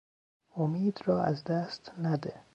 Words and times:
امید 0.55 0.99
را 1.05 1.23
از 1.23 1.43
دست 1.43 1.91
نده. 2.01 2.41